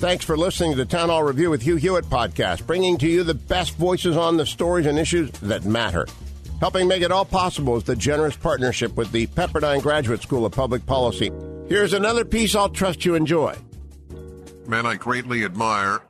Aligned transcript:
Thanks 0.00 0.24
for 0.24 0.34
listening 0.34 0.70
to 0.70 0.78
the 0.78 0.86
Town 0.86 1.10
Hall 1.10 1.22
Review 1.22 1.50
with 1.50 1.60
Hugh 1.60 1.76
Hewitt 1.76 2.06
podcast, 2.06 2.66
bringing 2.66 2.96
to 2.96 3.06
you 3.06 3.22
the 3.22 3.34
best 3.34 3.76
voices 3.76 4.16
on 4.16 4.38
the 4.38 4.46
stories 4.46 4.86
and 4.86 4.98
issues 4.98 5.30
that 5.40 5.66
matter. 5.66 6.06
Helping 6.58 6.88
make 6.88 7.02
it 7.02 7.12
all 7.12 7.26
possible 7.26 7.76
is 7.76 7.84
the 7.84 7.94
generous 7.94 8.34
partnership 8.34 8.96
with 8.96 9.12
the 9.12 9.26
Pepperdine 9.26 9.82
Graduate 9.82 10.22
School 10.22 10.46
of 10.46 10.52
Public 10.52 10.86
Policy. 10.86 11.30
Here's 11.68 11.92
another 11.92 12.24
piece 12.24 12.54
I'll 12.54 12.70
trust 12.70 13.04
you 13.04 13.14
enjoy. 13.14 13.54
Man, 14.66 14.86
I 14.86 14.94
greatly 14.94 15.44
admire 15.44 16.00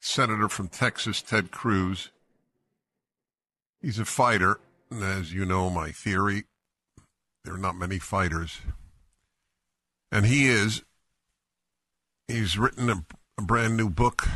Senator 0.00 0.48
from 0.48 0.68
Texas, 0.68 1.20
Ted 1.20 1.50
Cruz. 1.50 2.10
He's 3.82 3.98
a 3.98 4.06
fighter, 4.06 4.60
and 4.90 5.04
as 5.04 5.34
you 5.34 5.44
know, 5.44 5.68
my 5.68 5.90
theory, 5.90 6.44
there 7.44 7.52
are 7.52 7.58
not 7.58 7.76
many 7.76 7.98
fighters. 7.98 8.62
And 10.10 10.24
he 10.24 10.48
is. 10.48 10.82
He's 12.30 12.56
written 12.56 12.88
a, 12.88 13.04
a 13.38 13.42
brand 13.42 13.76
new 13.76 13.90
book, 13.90 14.28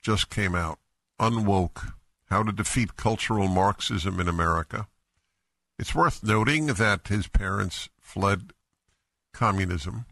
just 0.00 0.30
came 0.30 0.54
out, 0.54 0.78
Unwoke 1.20 1.92
How 2.30 2.42
to 2.42 2.50
Defeat 2.50 2.96
Cultural 2.96 3.46
Marxism 3.46 4.18
in 4.18 4.26
America. 4.26 4.88
It's 5.78 5.94
worth 5.94 6.24
noting 6.24 6.66
that 6.68 7.08
his 7.08 7.28
parents 7.28 7.90
fled 8.00 8.54
communism, 9.34 10.06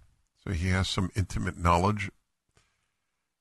so 0.44 0.52
he 0.52 0.68
has 0.68 0.86
some 0.86 1.10
intimate 1.16 1.56
knowledge. 1.58 2.10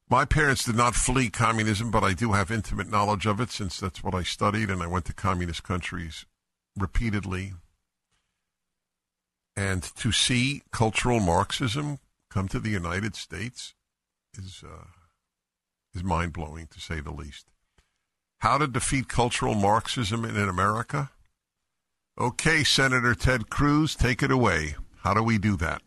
My 0.10 0.24
parents 0.24 0.64
did 0.64 0.78
not 0.78 0.96
flee 0.96 1.30
communism, 1.30 1.92
but 1.92 2.04
I 2.04 2.14
do 2.14 2.32
have 2.32 2.52
intimate 2.52 2.90
knowledge 2.90 3.26
of 3.26 3.42
it 3.42 3.52
since 3.52 3.82
that's 3.82 4.02
what 4.02 4.16
I 4.16 4.24
studied, 4.24 4.70
and 4.70 4.82
I 4.82 4.88
went 4.88 5.06
to 5.06 5.14
communist 5.14 5.64
countries 5.64 6.26
repeatedly. 6.78 7.52
And 9.58 9.84
to 9.98 10.14
see 10.14 10.64
cultural 10.72 11.20
Marxism 11.20 12.00
come 12.30 12.48
to 12.48 12.62
the 12.62 12.70
United 12.70 13.18
States 13.18 13.74
is 14.38 14.64
uh, 14.66 14.86
is 15.94 16.04
mind 16.04 16.34
blowing 16.34 16.68
to 16.68 16.80
say 16.80 17.00
the 17.00 17.12
least. 17.12 17.48
How 18.40 18.58
to 18.58 18.68
defeat 18.68 19.08
cultural 19.08 19.56
Marxism 19.56 20.24
in 20.24 20.48
America? 20.48 21.12
Okay, 22.20 22.64
Senator 22.64 23.16
Ted 23.16 23.50
Cruz, 23.50 23.96
take 23.96 24.24
it 24.24 24.32
away. 24.32 24.76
How 25.04 25.14
do 25.14 25.24
we 25.24 25.38
do 25.38 25.56
that? 25.58 25.82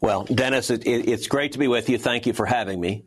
Well, 0.00 0.24
Dennis, 0.24 0.70
it, 0.70 0.86
it, 0.86 1.08
it's 1.08 1.26
great 1.26 1.52
to 1.52 1.58
be 1.58 1.68
with 1.68 1.88
you. 1.88 1.98
Thank 1.98 2.26
you 2.26 2.32
for 2.32 2.46
having 2.46 2.80
me. 2.80 3.04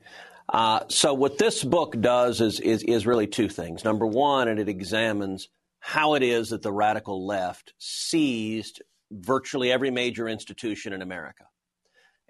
Uh, 0.48 0.82
so, 0.88 1.14
what 1.14 1.38
this 1.38 1.64
book 1.64 2.00
does 2.02 2.42
is, 2.42 2.60
is, 2.60 2.84
is 2.84 3.06
really 3.06 3.28
two 3.28 3.48
things. 3.48 3.84
Number 3.84 4.06
one, 4.06 4.48
and 4.48 4.60
it 4.60 4.68
examines 4.68 5.48
how 5.80 6.16
it 6.16 6.24
is 6.24 6.50
that 6.50 6.62
the 6.62 6.72
radical 6.72 7.26
left 7.26 7.74
seized 7.78 8.82
virtually 9.12 9.72
every 9.72 9.92
major 9.92 10.28
institution 10.28 10.92
in 10.92 11.02
America. 11.02 11.46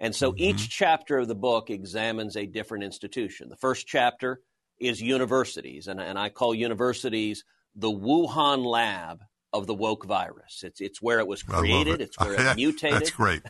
And 0.00 0.14
so 0.14 0.32
mm-hmm. 0.32 0.42
each 0.42 0.70
chapter 0.70 1.18
of 1.18 1.28
the 1.28 1.34
book 1.34 1.68
examines 1.70 2.36
a 2.36 2.46
different 2.46 2.84
institution. 2.84 3.50
The 3.50 3.56
first 3.56 3.86
chapter 3.86 4.40
is 4.80 5.00
universities, 5.00 5.86
and, 5.86 6.00
and 6.00 6.18
I 6.18 6.30
call 6.30 6.54
universities 6.54 7.44
the 7.76 7.90
Wuhan 7.90 8.64
lab 8.64 9.20
of 9.52 9.66
the 9.66 9.74
woke 9.74 10.06
virus. 10.06 10.62
It's, 10.64 10.80
it's 10.80 11.02
where 11.02 11.18
it 11.18 11.26
was 11.26 11.42
created, 11.42 12.00
it. 12.00 12.04
it's 12.04 12.18
where 12.18 12.32
it 12.32 12.54
mutated. 12.56 12.96
That's 12.96 13.10
great. 13.10 13.42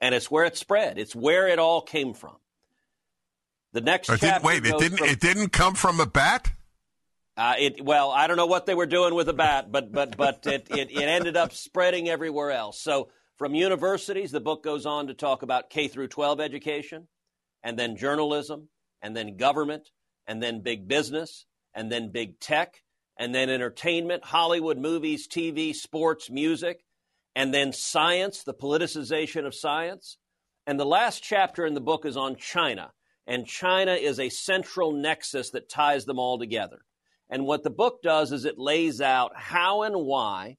And 0.00 0.14
it's 0.14 0.30
where 0.30 0.44
it 0.44 0.56
spread. 0.56 0.98
It's 0.98 1.14
where 1.14 1.48
it 1.48 1.58
all 1.58 1.82
came 1.82 2.14
from. 2.14 2.36
The 3.72 3.80
next 3.80 4.08
it 4.08 4.20
chapter. 4.20 4.46
Wait, 4.46 4.64
it 4.64 4.78
didn't. 4.78 4.98
From, 4.98 5.08
it 5.08 5.20
didn't 5.20 5.48
come 5.50 5.74
from 5.74 6.00
a 6.00 6.06
bat. 6.06 6.50
Uh, 7.36 7.54
it 7.58 7.84
well, 7.84 8.12
I 8.12 8.28
don't 8.28 8.36
know 8.36 8.46
what 8.46 8.66
they 8.66 8.74
were 8.74 8.86
doing 8.86 9.14
with 9.14 9.28
a 9.28 9.32
bat, 9.32 9.72
but 9.72 9.90
but 9.90 10.16
but 10.16 10.46
it, 10.46 10.68
it, 10.70 10.92
it 10.92 11.02
ended 11.02 11.36
up 11.36 11.52
spreading 11.52 12.08
everywhere 12.08 12.52
else. 12.52 12.80
So 12.80 13.08
from 13.36 13.54
universities, 13.54 14.30
the 14.30 14.40
book 14.40 14.62
goes 14.62 14.86
on 14.86 15.08
to 15.08 15.14
talk 15.14 15.42
about 15.42 15.70
K 15.70 15.88
through 15.88 16.08
12 16.08 16.40
education, 16.40 17.08
and 17.62 17.78
then 17.78 17.96
journalism, 17.96 18.68
and 19.02 19.16
then 19.16 19.36
government, 19.36 19.90
and 20.26 20.42
then 20.42 20.60
big 20.60 20.86
business, 20.86 21.46
and 21.74 21.90
then 21.90 22.12
big 22.12 22.38
tech, 22.38 22.82
and 23.18 23.34
then 23.34 23.50
entertainment, 23.50 24.24
Hollywood 24.24 24.78
movies, 24.78 25.26
TV, 25.28 25.74
sports, 25.74 26.30
music, 26.30 26.84
and 27.34 27.52
then 27.52 27.72
science, 27.72 28.42
the 28.42 28.54
politicization 28.54 29.46
of 29.46 29.54
science. 29.54 30.16
And 30.66 30.78
the 30.78 30.86
last 30.86 31.22
chapter 31.22 31.66
in 31.66 31.74
the 31.74 31.80
book 31.80 32.06
is 32.06 32.16
on 32.16 32.36
China. 32.36 32.92
And 33.26 33.46
China 33.46 33.94
is 33.94 34.20
a 34.20 34.28
central 34.28 34.92
nexus 34.92 35.50
that 35.50 35.68
ties 35.68 36.04
them 36.04 36.18
all 36.18 36.38
together. 36.38 36.78
And 37.28 37.46
what 37.46 37.62
the 37.62 37.70
book 37.70 38.02
does 38.02 38.32
is 38.32 38.44
it 38.44 38.58
lays 38.58 39.00
out 39.00 39.32
how 39.34 39.82
and 39.82 39.96
why 39.96 40.56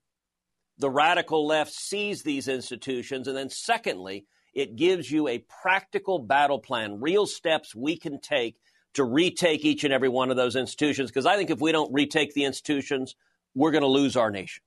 the 0.77 0.89
radical 0.89 1.47
left 1.47 1.71
sees 1.71 2.23
these 2.23 2.47
institutions. 2.47 3.27
And 3.27 3.37
then, 3.37 3.49
secondly, 3.49 4.25
it 4.53 4.75
gives 4.75 5.09
you 5.11 5.27
a 5.27 5.39
practical 5.61 6.19
battle 6.19 6.59
plan, 6.59 6.99
real 7.01 7.25
steps 7.25 7.75
we 7.75 7.97
can 7.97 8.19
take 8.19 8.57
to 8.93 9.03
retake 9.03 9.65
each 9.65 9.83
and 9.83 9.93
every 9.93 10.09
one 10.09 10.31
of 10.31 10.37
those 10.37 10.55
institutions. 10.55 11.09
Because 11.09 11.25
I 11.25 11.35
think 11.35 11.49
if 11.49 11.59
we 11.59 11.71
don't 11.71 11.93
retake 11.93 12.33
the 12.33 12.45
institutions, 12.45 13.15
we're 13.53 13.71
going 13.71 13.81
to 13.81 13.87
lose 13.87 14.15
our 14.15 14.31
nation. 14.31 14.63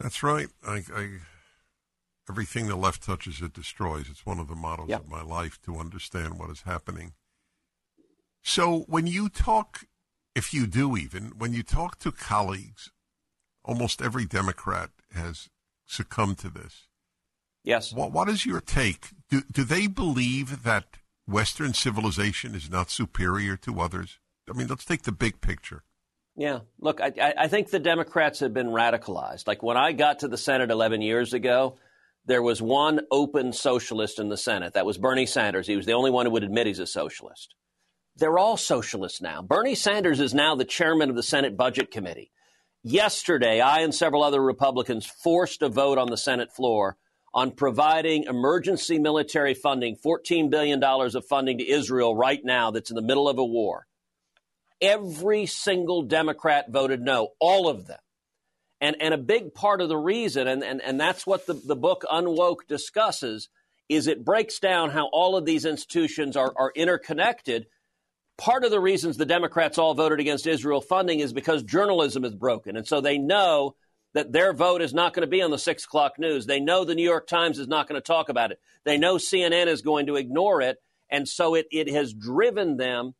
That's 0.00 0.22
right. 0.22 0.48
I, 0.66 0.82
I, 0.94 1.18
everything 2.28 2.68
the 2.68 2.76
left 2.76 3.02
touches, 3.02 3.40
it 3.40 3.54
destroys. 3.54 4.08
It's 4.10 4.26
one 4.26 4.38
of 4.38 4.48
the 4.48 4.54
mottos 4.54 4.90
of 4.90 5.08
my 5.08 5.22
life 5.22 5.58
to 5.64 5.76
understand 5.76 6.38
what 6.38 6.50
is 6.50 6.62
happening. 6.62 7.12
So 8.42 8.84
when 8.88 9.06
you 9.06 9.28
talk, 9.28 9.84
if 10.34 10.54
you 10.54 10.66
do 10.66 10.96
even, 10.96 11.32
when 11.36 11.52
you 11.52 11.62
talk 11.62 11.98
to 12.00 12.12
colleagues, 12.12 12.92
almost 13.66 14.00
every 14.00 14.24
Democrat 14.24 14.90
has 15.14 15.48
succumbed 15.84 16.38
to 16.38 16.48
this. 16.48 16.88
Yes. 17.64 17.92
What, 17.92 18.12
what 18.12 18.28
is 18.28 18.46
your 18.46 18.60
take? 18.60 19.08
Do, 19.28 19.42
do 19.50 19.64
they 19.64 19.86
believe 19.88 20.62
that 20.62 20.98
Western 21.26 21.74
civilization 21.74 22.54
is 22.54 22.70
not 22.70 22.90
superior 22.90 23.56
to 23.58 23.80
others? 23.80 24.18
I 24.48 24.56
mean, 24.56 24.68
let's 24.68 24.84
take 24.84 25.02
the 25.02 25.12
big 25.12 25.40
picture. 25.40 25.82
Yeah. 26.36 26.60
Look, 26.78 27.00
I, 27.00 27.34
I 27.36 27.48
think 27.48 27.70
the 27.70 27.78
Democrats 27.78 28.40
have 28.40 28.54
been 28.54 28.68
radicalized. 28.68 29.48
Like 29.48 29.62
when 29.62 29.76
I 29.76 29.92
got 29.92 30.20
to 30.20 30.28
the 30.28 30.38
Senate 30.38 30.70
11 30.70 31.02
years 31.02 31.32
ago, 31.32 31.76
there 32.26 32.42
was 32.42 32.60
one 32.60 33.00
open 33.10 33.52
socialist 33.52 34.18
in 34.18 34.28
the 34.28 34.36
Senate. 34.36 34.74
That 34.74 34.86
was 34.86 34.98
Bernie 34.98 35.26
Sanders. 35.26 35.66
He 35.66 35.76
was 35.76 35.86
the 35.86 35.94
only 35.94 36.10
one 36.10 36.26
who 36.26 36.32
would 36.32 36.44
admit 36.44 36.66
he's 36.66 36.78
a 36.78 36.86
socialist. 36.86 37.54
They're 38.16 38.38
all 38.38 38.56
socialists 38.56 39.20
now. 39.20 39.42
Bernie 39.42 39.74
Sanders 39.74 40.20
is 40.20 40.34
now 40.34 40.54
the 40.54 40.64
chairman 40.64 41.10
of 41.10 41.16
the 41.16 41.22
Senate 41.22 41.56
Budget 41.56 41.90
Committee. 41.90 42.30
Yesterday, 42.88 43.60
I 43.60 43.80
and 43.80 43.92
several 43.92 44.22
other 44.22 44.40
Republicans 44.40 45.04
forced 45.04 45.60
a 45.62 45.68
vote 45.68 45.98
on 45.98 46.08
the 46.08 46.16
Senate 46.16 46.52
floor 46.52 46.96
on 47.34 47.50
providing 47.50 48.22
emergency 48.28 49.00
military 49.00 49.54
funding, 49.54 49.96
$14 49.96 50.50
billion 50.50 50.80
of 50.80 51.24
funding 51.28 51.58
to 51.58 51.68
Israel 51.68 52.14
right 52.14 52.38
now 52.44 52.70
that's 52.70 52.88
in 52.88 52.94
the 52.94 53.02
middle 53.02 53.28
of 53.28 53.38
a 53.38 53.44
war. 53.44 53.88
Every 54.80 55.46
single 55.46 56.02
Democrat 56.02 56.66
voted 56.70 57.00
no, 57.00 57.30
all 57.40 57.68
of 57.68 57.88
them. 57.88 57.98
And, 58.80 58.94
and 59.00 59.12
a 59.12 59.18
big 59.18 59.52
part 59.52 59.80
of 59.80 59.88
the 59.88 59.96
reason, 59.96 60.46
and, 60.46 60.62
and, 60.62 60.80
and 60.80 61.00
that's 61.00 61.26
what 61.26 61.44
the, 61.46 61.54
the 61.54 61.74
book 61.74 62.04
Unwoke 62.08 62.68
discusses, 62.68 63.48
is 63.88 64.06
it 64.06 64.24
breaks 64.24 64.60
down 64.60 64.90
how 64.90 65.08
all 65.12 65.36
of 65.36 65.44
these 65.44 65.64
institutions 65.64 66.36
are, 66.36 66.52
are 66.56 66.70
interconnected. 66.76 67.66
Part 68.38 68.64
of 68.64 68.70
the 68.70 68.80
reasons 68.80 69.16
the 69.16 69.26
Democrats 69.26 69.78
all 69.78 69.94
voted 69.94 70.20
against 70.20 70.46
Israel 70.46 70.80
funding 70.80 71.20
is 71.20 71.32
because 71.32 71.62
journalism 71.62 72.24
is 72.24 72.34
broken. 72.34 72.76
And 72.76 72.86
so 72.86 73.00
they 73.00 73.18
know 73.18 73.74
that 74.14 74.32
their 74.32 74.52
vote 74.52 74.82
is 74.82 74.94
not 74.94 75.14
going 75.14 75.22
to 75.22 75.30
be 75.30 75.42
on 75.42 75.50
the 75.50 75.58
six 75.58 75.84
o'clock 75.84 76.18
news. 76.18 76.46
They 76.46 76.60
know 76.60 76.84
the 76.84 76.94
New 76.94 77.04
York 77.04 77.26
Times 77.26 77.58
is 77.58 77.68
not 77.68 77.88
going 77.88 78.00
to 78.00 78.06
talk 78.06 78.28
about 78.28 78.50
it. 78.50 78.60
They 78.84 78.98
know 78.98 79.16
CNN 79.16 79.66
is 79.66 79.82
going 79.82 80.06
to 80.06 80.16
ignore 80.16 80.60
it. 80.60 80.78
And 81.10 81.28
so 81.28 81.54
it, 81.54 81.66
it 81.70 81.90
has 81.90 82.12
driven 82.12 82.76
them 82.76 83.14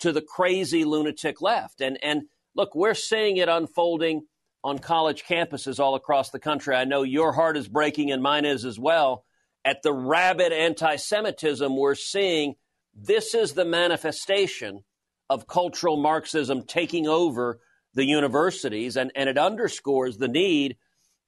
to 0.00 0.12
the 0.12 0.22
crazy 0.22 0.84
lunatic 0.84 1.40
left. 1.40 1.80
And 1.80 1.98
and 2.02 2.22
look, 2.54 2.74
we're 2.74 2.94
seeing 2.94 3.36
it 3.36 3.48
unfolding 3.48 4.26
on 4.62 4.78
college 4.78 5.24
campuses 5.24 5.78
all 5.78 5.94
across 5.94 6.30
the 6.30 6.38
country. 6.38 6.74
I 6.74 6.84
know 6.84 7.02
your 7.02 7.32
heart 7.32 7.56
is 7.56 7.68
breaking 7.68 8.10
and 8.10 8.22
mine 8.22 8.44
is 8.44 8.64
as 8.64 8.78
well. 8.78 9.24
At 9.64 9.82
the 9.82 9.92
rabid 9.92 10.52
anti 10.52 10.96
Semitism 10.96 11.76
we're 11.76 11.94
seeing, 11.94 12.54
this 12.94 13.34
is 13.34 13.52
the 13.52 13.64
manifestation 13.64 14.84
of 15.28 15.46
cultural 15.46 15.96
Marxism 15.96 16.64
taking 16.64 17.06
over 17.06 17.60
the 17.94 18.04
universities, 18.04 18.96
and, 18.96 19.12
and 19.14 19.28
it 19.28 19.38
underscores 19.38 20.16
the 20.16 20.28
need 20.28 20.76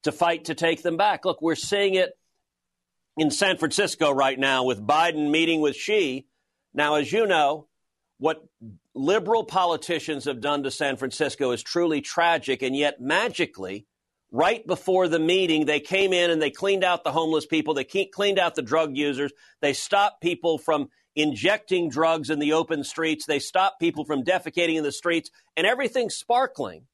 to 0.03 0.11
fight 0.11 0.45
to 0.45 0.55
take 0.55 0.81
them 0.83 0.97
back. 0.97 1.25
Look, 1.25 1.41
we're 1.41 1.55
seeing 1.55 1.95
it 1.95 2.11
in 3.17 3.31
San 3.31 3.57
Francisco 3.57 4.11
right 4.11 4.37
now 4.37 4.63
with 4.63 4.85
Biden 4.85 5.29
meeting 5.29 5.61
with 5.61 5.75
Xi. 5.75 6.27
Now, 6.73 6.95
as 6.95 7.11
you 7.11 7.25
know, 7.25 7.67
what 8.17 8.43
liberal 8.95 9.43
politicians 9.43 10.25
have 10.25 10.41
done 10.41 10.63
to 10.63 10.71
San 10.71 10.97
Francisco 10.97 11.51
is 11.51 11.63
truly 11.63 12.01
tragic, 12.01 12.61
and 12.61 12.75
yet 12.75 13.01
magically, 13.01 13.85
right 14.31 14.65
before 14.65 15.07
the 15.07 15.19
meeting, 15.19 15.65
they 15.65 15.79
came 15.79 16.13
in 16.13 16.31
and 16.31 16.41
they 16.41 16.49
cleaned 16.49 16.83
out 16.83 17.03
the 17.03 17.11
homeless 17.11 17.45
people, 17.45 17.73
they 17.73 17.83
cleaned 17.83 18.39
out 18.39 18.55
the 18.55 18.61
drug 18.61 18.95
users, 18.95 19.31
they 19.61 19.73
stopped 19.73 20.21
people 20.21 20.57
from 20.57 20.89
injecting 21.15 21.89
drugs 21.89 22.29
in 22.29 22.39
the 22.39 22.53
open 22.53 22.83
streets, 22.83 23.25
they 23.25 23.39
stop 23.39 23.79
people 23.79 24.05
from 24.05 24.23
defecating 24.23 24.75
in 24.75 24.83
the 24.83 24.91
streets, 24.91 25.29
and 25.55 25.67
everything's 25.67 26.15
sparkling. 26.15 26.85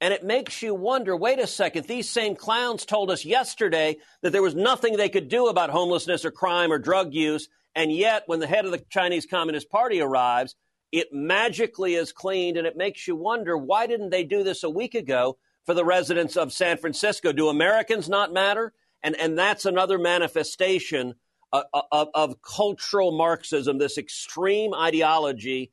And 0.00 0.14
it 0.14 0.24
makes 0.24 0.62
you 0.62 0.74
wonder 0.74 1.16
wait 1.16 1.40
a 1.40 1.46
second, 1.46 1.86
these 1.86 2.08
same 2.08 2.36
clowns 2.36 2.84
told 2.84 3.10
us 3.10 3.24
yesterday 3.24 3.96
that 4.22 4.30
there 4.30 4.42
was 4.42 4.54
nothing 4.54 4.96
they 4.96 5.08
could 5.08 5.28
do 5.28 5.48
about 5.48 5.70
homelessness 5.70 6.24
or 6.24 6.30
crime 6.30 6.70
or 6.72 6.78
drug 6.78 7.12
use. 7.12 7.48
And 7.74 7.92
yet, 7.92 8.22
when 8.26 8.40
the 8.40 8.46
head 8.46 8.64
of 8.64 8.70
the 8.70 8.84
Chinese 8.90 9.26
Communist 9.26 9.68
Party 9.70 10.00
arrives, 10.00 10.54
it 10.92 11.08
magically 11.12 11.94
is 11.94 12.12
cleaned. 12.12 12.56
And 12.56 12.66
it 12.66 12.76
makes 12.76 13.08
you 13.08 13.16
wonder 13.16 13.58
why 13.58 13.86
didn't 13.86 14.10
they 14.10 14.24
do 14.24 14.44
this 14.44 14.62
a 14.62 14.70
week 14.70 14.94
ago 14.94 15.36
for 15.66 15.74
the 15.74 15.84
residents 15.84 16.36
of 16.36 16.52
San 16.52 16.78
Francisco? 16.78 17.32
Do 17.32 17.48
Americans 17.48 18.08
not 18.08 18.32
matter? 18.32 18.72
And, 19.02 19.16
and 19.16 19.36
that's 19.36 19.64
another 19.64 19.98
manifestation 19.98 21.14
of, 21.52 21.64
of, 21.92 22.08
of 22.14 22.42
cultural 22.42 23.12
Marxism, 23.12 23.78
this 23.78 23.98
extreme 23.98 24.74
ideology, 24.74 25.72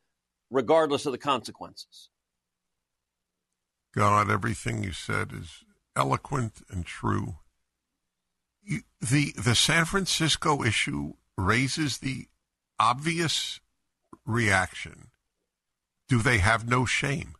regardless 0.50 1.06
of 1.06 1.12
the 1.12 1.18
consequences. 1.18 2.10
God, 3.94 4.30
everything 4.30 4.83
you 4.83 4.92
said 4.92 5.31
is 5.33 5.63
eloquent 5.95 6.62
and 6.69 6.86
true. 6.86 7.36
You, 8.62 8.81
the 9.00 9.33
the 9.38 9.56
San 9.56 9.86
Francisco 9.86 10.63
issue 10.63 11.13
raises 11.38 12.00
the 12.00 12.27
obvious 12.80 13.62
reaction. 14.25 15.10
Do 16.10 16.22
they 16.22 16.39
have 16.39 16.68
no 16.68 16.86
shame? 16.86 17.36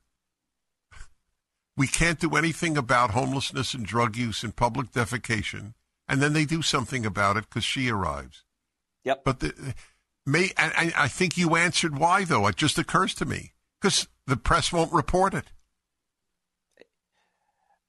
We 1.78 1.88
can't 1.88 2.20
do 2.20 2.36
anything 2.36 2.78
about 2.78 3.12
homelessness 3.12 3.74
and 3.74 3.86
drug 3.86 4.16
use 4.16 4.44
and 4.44 4.56
public 4.56 4.92
defecation, 4.92 5.74
and 6.08 6.22
then 6.22 6.34
they 6.34 6.46
do 6.46 6.62
something 6.62 7.06
about 7.06 7.38
it 7.38 7.46
because 7.50 7.64
Xi 7.64 7.90
arrives. 7.90 8.44
Yep. 9.04 9.24
But 9.24 9.40
the, 9.40 9.76
may 10.26 10.52
I, 10.58 10.94
I 10.96 11.08
think 11.08 11.38
you 11.38 11.56
answered 11.56 11.98
why 11.98 12.24
though. 12.24 12.48
It 12.48 12.56
just 12.56 12.78
occurs 12.78 13.14
to 13.16 13.26
me 13.26 13.54
because 13.80 14.08
the 14.28 14.38
press 14.38 14.72
won't 14.72 14.94
report 14.94 15.34
it. 15.34 15.46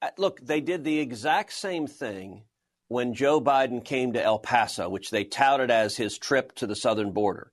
Uh, 0.03 0.11
look, 0.19 0.41
they 0.41 0.61
did 0.61 0.85
the 0.85 0.99
exact 0.99 1.53
same 1.53 1.87
thing 1.87 2.43
when 2.89 3.15
Joe 3.15 3.41
Biden 3.41 3.85
came 3.85 4.13
to 4.13 4.23
El 4.23 4.39
Paso, 4.39 4.89
which 4.89 5.11
they 5.11 5.25
touted 5.25 5.71
as 5.71 5.97
his 5.97 6.19
trip 6.19 6.55
to 6.57 6.67
the 6.67 6.77
southern 6.77 7.13
border, 7.13 7.51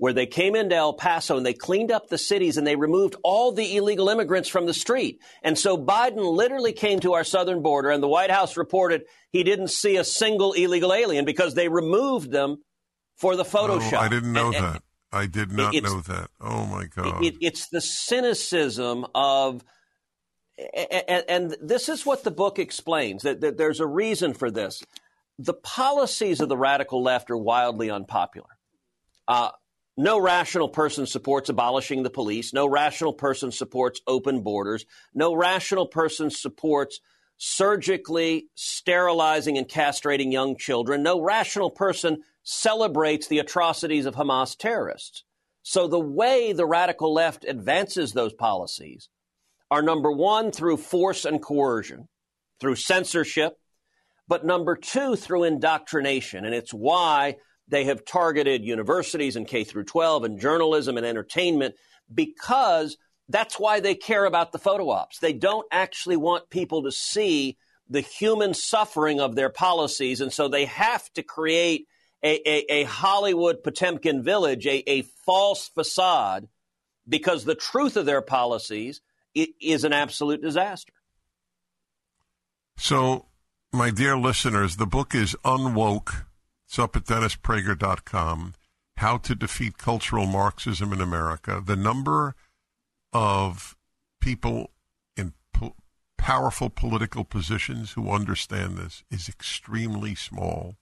where 0.00 0.14
they 0.14 0.24
came 0.24 0.56
into 0.56 0.74
El 0.74 0.94
Paso 0.94 1.36
and 1.36 1.44
they 1.44 1.52
cleaned 1.52 1.92
up 1.92 2.08
the 2.08 2.16
cities 2.16 2.56
and 2.56 2.66
they 2.66 2.74
removed 2.74 3.16
all 3.22 3.52
the 3.52 3.76
illegal 3.76 4.08
immigrants 4.08 4.48
from 4.48 4.64
the 4.64 4.72
street. 4.72 5.20
And 5.42 5.58
so 5.58 5.76
Biden 5.76 6.24
literally 6.24 6.72
came 6.72 7.00
to 7.00 7.12
our 7.12 7.22
southern 7.22 7.60
border, 7.60 7.90
and 7.90 8.02
the 8.02 8.08
White 8.08 8.30
House 8.30 8.56
reported 8.56 9.02
he 9.30 9.44
didn't 9.44 9.68
see 9.68 9.98
a 9.98 10.04
single 10.04 10.54
illegal 10.54 10.94
alien 10.94 11.26
because 11.26 11.52
they 11.52 11.68
removed 11.68 12.30
them 12.30 12.62
for 13.16 13.36
the 13.36 13.44
Photoshop. 13.44 13.98
Oh, 13.98 13.98
I 13.98 14.08
didn't 14.08 14.32
know 14.32 14.46
and, 14.46 14.54
that. 14.54 14.82
I 15.12 15.26
did 15.26 15.52
not 15.52 15.74
know 15.74 16.00
that. 16.00 16.30
Oh 16.40 16.64
my 16.64 16.86
God! 16.86 17.22
It, 17.22 17.34
it's 17.42 17.68
the 17.68 17.82
cynicism 17.82 19.04
of 19.14 19.62
and, 20.74 21.24
and, 21.28 21.56
this 21.60 21.90
is 21.90 22.06
what 22.06 22.24
the 22.24 22.30
book 22.30 22.58
explains 22.58 23.22
that, 23.24 23.42
that, 23.42 23.58
there's 23.58 23.80
a 23.80 23.86
reason 23.86 24.32
for 24.32 24.50
this. 24.50 24.82
The 25.38 25.54
policies 25.54 26.40
of 26.40 26.48
the 26.48 26.56
radical 26.56 27.02
left 27.02 27.30
are 27.30 27.36
wildly 27.36 27.90
unpopular. 27.90 28.48
Uh, 29.28 29.50
no 29.96 30.20
rational 30.20 30.68
person 30.68 31.06
supports 31.06 31.48
abolishing 31.48 32.02
the 32.02 32.10
police. 32.10 32.52
No 32.52 32.66
rational 32.66 33.12
person 33.12 33.52
supports 33.52 34.00
open 34.06 34.42
borders. 34.42 34.86
No 35.14 35.34
rational 35.34 35.86
person 35.86 36.30
supports 36.30 37.00
surgically 37.36 38.48
sterilizing 38.54 39.58
and 39.58 39.68
castrating 39.68 40.32
young 40.32 40.56
children. 40.56 41.02
No 41.02 41.20
rational 41.20 41.70
person 41.70 42.22
celebrates 42.42 43.28
the 43.28 43.38
atrocities 43.38 44.06
of 44.06 44.14
Hamas 44.14 44.56
terrorists. 44.56 45.24
So 45.62 45.86
the 45.86 46.00
way 46.00 46.52
the 46.52 46.66
radical 46.66 47.12
left 47.12 47.44
advances 47.46 48.12
those 48.12 48.32
policies 48.32 49.08
are 49.70 49.82
number 49.82 50.10
one, 50.10 50.50
through 50.50 50.78
force 50.78 51.24
and 51.24 51.42
coercion, 51.42 52.08
through 52.58 52.76
censorship, 52.76 53.54
but 54.26 54.44
number 54.44 54.76
two, 54.76 55.16
through 55.16 55.44
indoctrination. 55.44 56.44
And 56.44 56.54
it's 56.54 56.72
why 56.72 57.36
they 57.70 57.84
have 57.84 58.04
targeted 58.04 58.64
universities 58.64 59.36
and 59.36 59.46
K 59.46 59.64
through 59.64 59.84
12 59.84 60.24
and 60.24 60.40
journalism 60.40 60.96
and 60.96 61.06
entertainment 61.06 61.76
because 62.12 62.98
that's 63.28 63.58
why 63.58 63.78
they 63.80 63.94
care 63.94 64.24
about 64.24 64.50
the 64.52 64.58
photo 64.58 64.90
ops. 64.90 65.18
They 65.18 65.32
don't 65.32 65.66
actually 65.70 66.16
want 66.16 66.50
people 66.50 66.82
to 66.82 66.92
see 66.92 67.56
the 67.88 68.00
human 68.00 68.54
suffering 68.54 69.20
of 69.20 69.36
their 69.36 69.50
policies. 69.50 70.20
And 70.20 70.32
so 70.32 70.48
they 70.48 70.64
have 70.66 71.10
to 71.12 71.22
create 71.22 71.86
a, 72.22 72.40
a, 72.48 72.80
a 72.80 72.84
Hollywood 72.84 73.62
Potemkin 73.62 74.22
village, 74.22 74.66
a, 74.66 74.82
a 74.90 75.02
false 75.24 75.68
facade, 75.68 76.48
because 77.08 77.44
the 77.44 77.54
truth 77.54 77.96
of 77.96 78.04
their 78.04 78.20
policies 78.20 79.00
is 79.34 79.84
an 79.84 79.92
absolute 79.92 80.42
disaster. 80.42 80.92
So, 82.76 83.26
my 83.72 83.90
dear 83.90 84.16
listeners, 84.16 84.76
the 84.76 84.86
book 84.86 85.14
is 85.14 85.36
Unwoke. 85.44 86.24
It's 86.70 86.78
up 86.78 86.94
at 86.94 87.02
DennisPrager.com. 87.06 88.54
How 88.98 89.16
to 89.16 89.34
Defeat 89.34 89.76
Cultural 89.76 90.26
Marxism 90.26 90.92
in 90.92 91.00
America. 91.00 91.60
The 91.60 91.74
number 91.74 92.36
of 93.12 93.76
people 94.20 94.70
in 95.16 95.32
po- 95.52 95.74
powerful 96.16 96.70
political 96.70 97.24
positions 97.24 97.90
who 97.94 98.12
understand 98.12 98.76
this 98.78 99.02
is 99.10 99.28
extremely 99.28 100.14
small. 100.14 100.76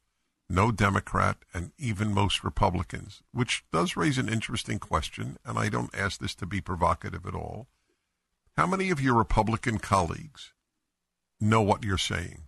No 0.51 0.71
Democrat 0.71 1.39
and 1.55 1.73
even 1.79 2.13
most 2.13 2.45
Republicans, 2.45 3.23
which 3.33 3.65
does 3.73 3.97
raise 3.97 4.19
an 4.19 4.29
interesting 4.29 4.79
question, 4.79 5.39
and 5.43 5.59
I 5.59 5.71
don't 5.71 5.99
ask 5.99 6.21
this 6.21 6.35
to 6.35 6.45
be 6.45 6.61
provocative 6.61 7.25
at 7.25 7.35
all. 7.35 7.67
How 8.59 8.67
many 8.67 8.91
of 8.91 9.01
your 9.01 9.15
Republican 9.15 9.79
colleagues 9.79 10.53
know 11.41 11.63
what 11.63 11.83
you're 11.83 11.97
saying? 11.97 12.48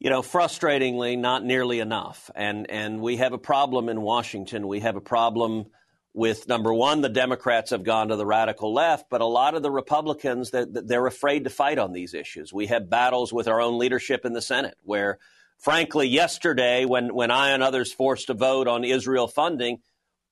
You 0.00 0.10
know, 0.10 0.22
frustratingly, 0.22 1.18
not 1.18 1.44
nearly 1.44 1.80
enough. 1.80 2.30
And 2.34 2.70
and 2.70 3.00
we 3.00 3.16
have 3.16 3.32
a 3.32 3.38
problem 3.38 3.88
in 3.88 4.00
Washington. 4.00 4.68
We 4.68 4.80
have 4.80 4.96
a 4.96 5.00
problem 5.00 5.66
with 6.14 6.48
number 6.48 6.74
one, 6.74 7.00
the 7.00 7.08
Democrats 7.08 7.70
have 7.70 7.84
gone 7.84 8.08
to 8.08 8.16
the 8.16 8.26
radical 8.26 8.74
left, 8.74 9.08
but 9.08 9.20
a 9.20 9.26
lot 9.26 9.54
of 9.54 9.62
the 9.62 9.70
Republicans 9.70 10.50
that 10.50 10.88
they're 10.88 11.06
afraid 11.06 11.44
to 11.44 11.50
fight 11.50 11.78
on 11.78 11.92
these 11.92 12.12
issues. 12.12 12.52
We 12.52 12.66
have 12.66 12.90
battles 12.90 13.32
with 13.32 13.46
our 13.46 13.60
own 13.60 13.78
leadership 13.78 14.24
in 14.24 14.32
the 14.32 14.42
Senate, 14.42 14.76
where, 14.82 15.18
frankly, 15.58 16.08
yesterday 16.08 16.84
when 16.84 17.14
when 17.14 17.30
I 17.30 17.50
and 17.50 17.62
others 17.62 17.92
forced 17.92 18.30
a 18.30 18.34
vote 18.34 18.66
on 18.66 18.84
Israel 18.84 19.28
funding, 19.28 19.78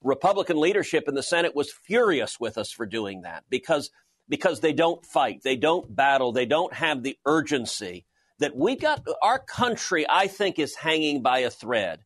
Republican 0.02 0.58
leadership 0.58 1.04
in 1.08 1.14
the 1.14 1.22
Senate 1.22 1.54
was 1.54 1.72
furious 1.72 2.40
with 2.40 2.58
us 2.58 2.72
for 2.72 2.86
doing 2.86 3.22
that 3.22 3.44
because 3.48 3.90
because 4.28 4.60
they 4.60 4.72
don't 4.72 5.04
fight, 5.06 5.42
they 5.44 5.56
don't 5.56 5.94
battle, 5.94 6.32
they 6.32 6.46
don't 6.46 6.72
have 6.72 7.02
the 7.02 7.16
urgency 7.24 8.06
that 8.38 8.56
we 8.56 8.76
got. 8.76 9.06
Our 9.22 9.38
country, 9.38 10.06
I 10.08 10.26
think, 10.26 10.58
is 10.58 10.76
hanging 10.76 11.22
by 11.22 11.40
a 11.40 11.50
thread. 11.50 12.00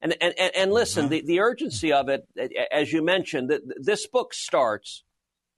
And 0.00 0.14
and 0.20 0.34
and, 0.38 0.56
and 0.56 0.72
listen, 0.72 1.04
mm-hmm. 1.04 1.10
the, 1.10 1.22
the 1.26 1.40
urgency 1.40 1.92
of 1.92 2.08
it, 2.08 2.26
as 2.72 2.92
you 2.92 3.02
mentioned, 3.02 3.50
that 3.50 3.62
this 3.80 4.06
book 4.06 4.34
starts 4.34 5.04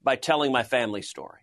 by 0.03 0.17
telling 0.17 0.53
my 0.53 0.63
family 0.63 1.03
story. 1.03 1.41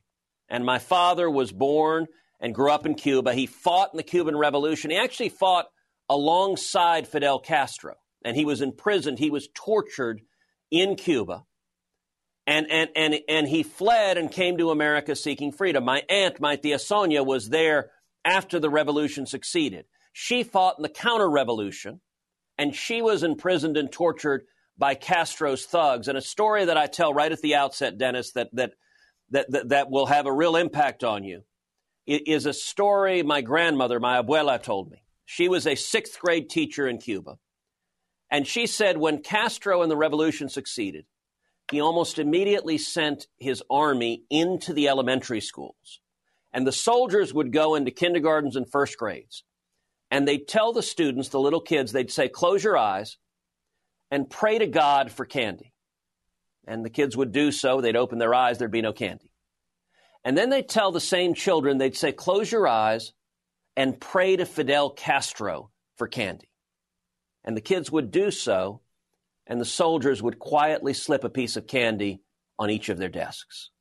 And 0.50 0.66
my 0.66 0.80
father 0.80 1.30
was 1.30 1.52
born 1.52 2.08
and 2.40 2.54
grew 2.54 2.72
up 2.72 2.86
in 2.86 2.96
Cuba. 2.96 3.34
He 3.34 3.46
fought 3.46 3.94
in 3.94 3.98
the 3.98 4.04
Cuban 4.04 4.38
Revolution. 4.38 4.92
He 4.92 4.98
actually 4.98 5.30
fought 5.30 5.68
alongside 6.10 7.08
Fidel 7.08 7.40
Castro, 7.40 7.96
and 8.26 8.36
he 8.36 8.46
was 8.46 8.62
imprisoned. 8.62 9.18
He 9.18 9.30
was 9.30 9.48
tortured 9.56 10.22
in 10.70 10.96
Cuba. 10.96 11.46
And, 12.48 12.66
and, 12.70 12.90
and, 12.96 13.16
and 13.30 13.48
he 13.48 13.64
fled 13.64 14.18
and 14.18 14.32
came 14.32 14.58
to 14.58 14.72
America 14.72 15.16
seeking 15.16 15.52
freedom. 15.52 15.86
My 15.86 16.04
aunt, 16.10 16.42
my 16.42 16.56
tia 16.56 16.80
Sonia, 16.80 17.24
was 17.24 17.50
there 17.50 17.92
after 18.26 18.60
the 18.60 18.70
revolution 18.70 19.26
succeeded. 19.26 19.86
She 20.14 20.44
fought 20.44 20.76
in 20.78 20.84
the 20.84 20.90
counter 20.90 21.30
revolution, 21.30 22.02
and 22.58 22.76
she 22.76 23.02
was 23.02 23.24
imprisoned 23.24 23.78
and 23.78 23.92
tortured 23.92 24.44
by 24.78 24.96
Castro's 24.96 25.66
thugs. 25.66 26.08
And 26.08 26.18
a 26.18 26.22
story 26.22 26.66
that 26.66 26.78
I 26.78 26.88
tell 26.88 27.14
right 27.14 27.32
at 27.32 27.42
the 27.42 27.56
outset, 27.56 27.98
Dennis, 27.98 28.32
that, 28.34 28.50
that, 28.54 28.74
that, 29.30 29.52
that, 29.52 29.70
that 29.70 29.92
will 29.92 30.08
have 30.08 30.26
a 30.26 30.34
real 30.34 30.56
impact 30.56 31.04
on 31.04 31.24
you 31.24 31.44
is 32.06 32.46
a 32.46 32.54
story 32.54 33.24
my 33.24 33.42
grandmother, 33.42 34.00
my 34.00 34.22
abuela, 34.22 34.62
told 34.62 34.92
me. 34.92 35.04
She 35.26 35.48
was 35.48 35.66
a 35.66 35.76
sixth 35.76 36.20
grade 36.20 36.50
teacher 36.50 36.88
in 36.88 36.98
Cuba. 36.98 37.38
And 38.30 38.46
she 38.46 38.68
said 38.68 38.98
when 38.98 39.22
Castro 39.22 39.82
and 39.82 39.92
the 39.92 39.98
revolution 39.98 40.50
succeeded, 40.50 41.06
he 41.72 41.80
almost 41.80 42.20
immediately 42.20 42.78
sent 42.78 43.28
his 43.40 43.64
army 43.70 44.24
into 44.30 44.74
the 44.74 44.90
elementary 44.90 45.40
schools. 45.40 46.01
And 46.54 46.68
the 46.68 46.72
soldiers 46.72 47.34
would 47.34 47.52
go 47.54 47.76
into 47.76 47.92
kindergartens 47.92 48.56
and 48.56 48.70
first 48.70 48.98
grades. 48.98 49.44
and 50.12 50.28
they'd 50.28 50.48
tell 50.48 50.74
the 50.74 50.84
students, 50.84 51.30
the 51.30 51.40
little 51.40 51.62
kids, 51.62 51.94
they'd 51.94 52.12
say, 52.12 52.28
close 52.28 52.64
your 52.64 52.78
eyes 52.78 53.18
and 54.12 54.30
pray 54.30 54.60
to 54.60 54.68
God 54.68 55.10
for 55.10 55.26
candy. 55.26 55.74
And 56.68 56.86
the 56.86 56.90
kids 56.90 57.16
would 57.16 57.32
do 57.32 57.52
so. 57.52 57.80
They'd 57.80 57.96
open 57.96 58.20
their 58.20 58.36
eyes, 58.36 58.58
there'd 58.60 58.70
be 58.72 58.82
no 58.82 58.94
candy. 58.94 59.32
And 60.24 60.38
then 60.38 60.50
they'd 60.50 60.70
tell 60.70 60.92
the 60.92 61.00
same 61.00 61.34
children, 61.34 61.78
they'd 61.78 61.96
say, 61.96 62.12
close 62.12 62.52
your 62.52 62.68
eyes 62.68 63.14
and 63.76 64.00
pray 64.00 64.36
to 64.36 64.46
Fidel 64.46 64.92
Castro 64.92 65.72
for 65.96 66.08
candy. 66.08 66.52
And 67.44 67.58
the 67.58 67.62
kids 67.62 67.90
would 67.92 68.12
do 68.12 68.30
so, 68.30 68.82
and 69.48 69.60
the 69.60 69.66
soldiers 69.66 70.22
would 70.22 70.38
quietly 70.38 70.94
slip 70.94 71.24
a 71.24 71.30
piece 71.30 71.56
of 71.56 71.66
candy 71.66 72.22
on 72.60 72.70
each 72.70 72.90
of 72.90 73.00
their 73.00 73.10
desks. 73.10 73.72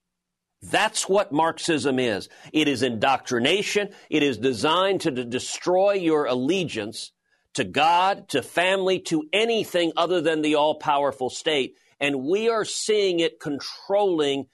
That's 0.63 1.09
what 1.09 1.33
Marxism 1.33 1.99
is. 1.99 2.29
It 2.53 2.69
is 2.69 2.83
indoctrination. 2.83 3.91
It 4.11 4.23
is 4.23 4.37
designed 4.37 5.01
to 5.03 5.11
destroy 5.11 5.95
your 5.95 6.27
allegiance 6.27 7.13
to 7.55 7.65
God, 7.65 8.29
to 8.29 8.43
family, 8.43 9.01
to 9.01 9.25
anything 9.33 9.93
other 9.97 10.21
than 10.21 10.43
the 10.43 10.57
all 10.57 10.75
powerful 10.75 11.31
state. 11.31 11.77
And 11.99 12.25
we 12.25 12.49
are 12.49 12.65
seeing 12.65 13.21
it 13.21 13.41
controlling 13.41 14.47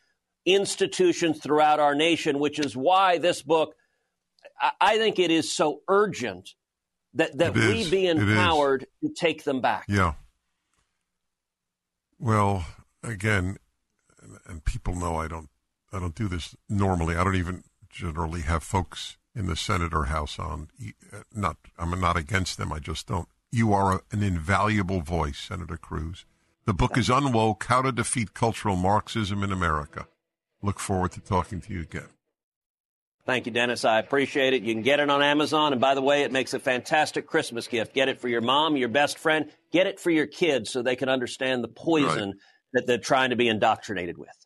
institutions 0.44 1.40
throughout 1.40 1.80
our 1.80 1.94
nation, 1.94 2.38
which 2.38 2.58
is 2.58 2.76
why 2.76 3.18
this 3.18 3.42
book, 3.42 3.74
I 4.80 4.98
think 4.98 5.18
it 5.18 5.30
is 5.30 5.52
so 5.52 5.80
urgent 5.88 6.50
that, 7.14 7.36
that 7.38 7.54
we 7.54 7.88
be 7.90 8.06
empowered 8.06 8.86
to 9.02 9.10
take 9.12 9.44
them 9.44 9.60
back. 9.60 9.84
Yeah. 9.88 10.14
Well, 12.18 12.64
again, 13.02 13.58
and 14.46 14.64
people 14.64 14.94
know 14.94 15.16
I 15.16 15.28
don't 15.28 15.50
I 15.96 16.00
don't 16.00 16.14
do 16.14 16.28
this 16.28 16.54
normally. 16.68 17.16
I 17.16 17.24
don't 17.24 17.36
even 17.36 17.64
generally 17.88 18.42
have 18.42 18.62
folks 18.62 19.16
in 19.34 19.46
the 19.46 19.56
Senate 19.56 19.94
or 19.94 20.04
House 20.04 20.38
on. 20.38 20.68
Uh, 21.12 21.20
not 21.34 21.56
I'm 21.78 21.98
not 22.00 22.16
against 22.16 22.58
them. 22.58 22.72
I 22.72 22.78
just 22.78 23.06
don't. 23.06 23.28
You 23.50 23.72
are 23.72 23.96
a, 23.96 24.00
an 24.12 24.22
invaluable 24.22 25.00
voice, 25.00 25.38
Senator 25.38 25.76
Cruz. 25.76 26.24
The 26.64 26.74
book 26.74 26.98
is 26.98 27.08
Unwoke: 27.08 27.64
How 27.64 27.82
to 27.82 27.92
Defeat 27.92 28.34
Cultural 28.34 28.76
Marxism 28.76 29.42
in 29.42 29.52
America. 29.52 30.08
Look 30.62 30.78
forward 30.78 31.12
to 31.12 31.20
talking 31.20 31.60
to 31.62 31.72
you 31.72 31.80
again. 31.80 32.08
Thank 33.26 33.46
you, 33.46 33.52
Dennis. 33.52 33.84
I 33.84 33.98
appreciate 33.98 34.54
it. 34.54 34.62
You 34.62 34.72
can 34.72 34.84
get 34.84 35.00
it 35.00 35.10
on 35.10 35.20
Amazon. 35.20 35.72
And 35.72 35.80
by 35.80 35.96
the 35.96 36.02
way, 36.02 36.22
it 36.22 36.30
makes 36.30 36.54
a 36.54 36.60
fantastic 36.60 37.26
Christmas 37.26 37.66
gift. 37.66 37.92
Get 37.92 38.08
it 38.08 38.20
for 38.20 38.28
your 38.28 38.40
mom, 38.40 38.76
your 38.76 38.88
best 38.88 39.18
friend. 39.18 39.50
Get 39.72 39.88
it 39.88 39.98
for 39.98 40.10
your 40.10 40.28
kids 40.28 40.70
so 40.70 40.80
they 40.80 40.94
can 40.94 41.08
understand 41.08 41.64
the 41.64 41.68
poison 41.68 42.28
right. 42.28 42.38
that 42.74 42.86
they're 42.86 42.98
trying 42.98 43.30
to 43.30 43.36
be 43.36 43.48
indoctrinated 43.48 44.16
with. 44.16 44.45